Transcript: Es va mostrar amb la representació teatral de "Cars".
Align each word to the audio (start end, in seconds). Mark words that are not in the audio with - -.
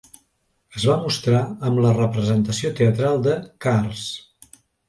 Es 0.79 0.85
va 0.91 0.95
mostrar 1.03 1.41
amb 1.69 1.83
la 1.87 1.93
representació 1.99 2.75
teatral 2.81 3.23
de 3.29 3.39
"Cars". 3.67 4.09